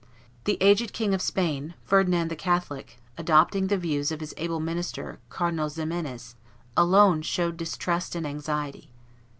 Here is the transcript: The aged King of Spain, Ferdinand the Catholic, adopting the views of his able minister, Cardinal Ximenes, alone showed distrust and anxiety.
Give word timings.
The 0.45 0.57
aged 0.61 0.93
King 0.93 1.13
of 1.13 1.21
Spain, 1.21 1.75
Ferdinand 1.83 2.29
the 2.31 2.35
Catholic, 2.35 2.97
adopting 3.19 3.67
the 3.67 3.77
views 3.77 4.11
of 4.11 4.19
his 4.19 4.33
able 4.35 4.59
minister, 4.59 5.19
Cardinal 5.29 5.69
Ximenes, 5.69 6.35
alone 6.75 7.21
showed 7.21 7.55
distrust 7.55 8.15
and 8.15 8.25
anxiety. 8.25 8.89